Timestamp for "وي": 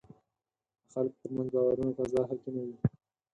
2.67-2.75